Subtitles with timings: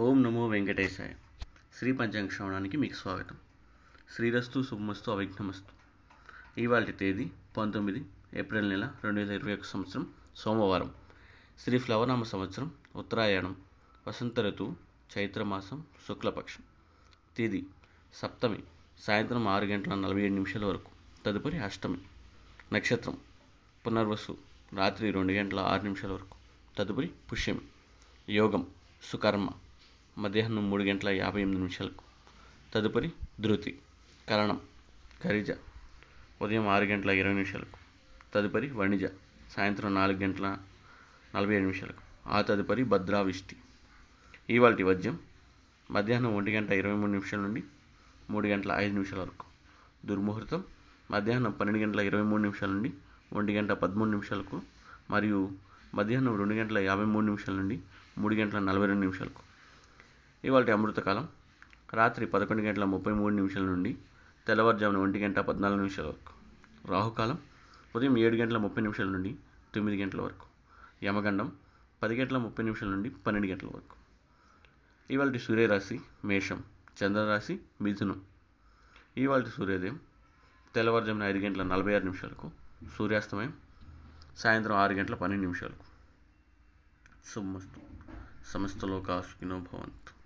[0.00, 1.12] ఓం నమో వెంకటేశాయ.
[1.78, 3.36] శ్రీ పంచాంగ శ్రవణానికి మీకు స్వాగతం.
[4.16, 5.72] శ్రీరస్తు శుభమస్తు అవిఘ్నమస్తు.
[6.60, 8.04] ఇవాళ తేదీ పంతొమ్మిది
[8.34, 10.94] ఏప్రిల్ నెల రెండు వేల ఇరవై ఒక సంవత్సరం సోమవారం.
[11.58, 13.56] శ్రీ ఫ్లవనామ సంవత్సరం ఉత్తరాయణం
[14.08, 14.76] వసంత ఋతువు
[15.18, 16.62] చైత్రమాసం శుక్లపక్షం.
[17.36, 17.66] తేదీ
[18.14, 18.62] సప్తమి
[19.00, 20.90] సాయంత్రం ఆరు గంటల నలభై ఏడు నిమిషాల వరకు.
[21.26, 21.98] తదుపరి అష్టమి
[22.72, 23.18] నక్షత్రం
[23.86, 24.36] పునర్వసు
[24.74, 26.36] రాత్రి రెండు గంటల ఆరు నిమిషాల వరకు.
[26.78, 27.60] తదుపరి పుష్యమి
[28.32, 28.66] యోగం
[29.02, 29.48] సుకర్మ
[30.20, 32.04] మధ్యాహ్నం మూడు గంటల యాభై ఎనిమిది నిమిషాలకు.
[32.74, 33.78] తదుపరి ధృతి
[34.28, 34.60] కరణం
[35.24, 35.50] ఖరిజ
[36.42, 37.78] ఉదయం ఆరు గంటల ఇరవై నిమిషాలకు.
[38.34, 39.04] తదుపరి వణిజ
[39.50, 40.56] సాయంత్రం నాలుగు గంటల
[41.36, 42.30] నలభై ఏడు నిమిషాలకు.
[42.30, 43.56] ఆ తదుపరి భద్రావిష్టి.
[44.50, 45.18] ఇవాల్టి వద్యం
[45.90, 47.62] మధ్యాహ్నం ఒంటి గంట ఇరవై మూడు నిమిషాల నుండి
[48.30, 49.44] మూడు గంటల ఐదు నిమిషాల వరకు.
[50.06, 50.64] దుర్ముహూర్తం
[51.10, 52.92] మధ్యాహ్నం పన్నెండు గంటల ఇరవై మూడు నిమిషాల నుండి
[53.32, 54.62] ఒంటి గంట పదమూడు నిమిషాలకు
[55.10, 55.50] మరియు
[55.94, 57.80] మధ్యాహ్నం రెండు గంటల యాభై మూడు నిమిషాల నుండి
[58.18, 59.49] మూడు గంటల నలభై రెండు నిమిషాలకు.
[60.44, 61.28] ఇవాళ అమృతకాలం.
[61.94, 63.98] రాత్రి పదకొండు గంటల ముప్పై మూడు నిమిషాల నుండి
[64.46, 66.32] తెల్లవారుజామున ఒంటి గంట పద్నాలుగు నిమిషాల వరకు.
[66.88, 67.38] రాహుకాలం
[67.96, 69.36] ఉదయం ఏడు గంటల ముప్పై నిమిషాల నుండి
[69.74, 70.46] తొమ్మిది గంటల వరకు.
[71.02, 71.52] యమగండం
[72.02, 73.96] పది గంటల ముప్పై నిమిషాల నుండి పన్నెండు గంటల వరకు.
[75.10, 76.64] ఇవాళ సూర్యరాశి మేషం
[77.04, 78.20] చంద్రరాశి మిథునం.
[79.16, 80.00] ఇవాళ సూర్యోదయం
[80.74, 82.50] తెల్లవారుజామున ఐదు గంటల నలభై ఆరు నిమిషాలకు
[82.98, 83.52] సూర్యాస్తమయం
[84.36, 85.84] సాయంత్రం ఆరు గంటల పన్నెండు నిమిషాలకు
[87.28, 87.80] సుమస్తు
[88.52, 90.19] సమస్త లోకా భవంతు.